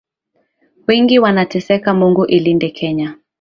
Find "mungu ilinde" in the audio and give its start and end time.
1.93-2.69